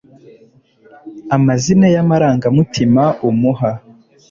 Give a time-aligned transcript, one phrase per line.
[1.35, 3.69] Amazina yamarangamutima umuha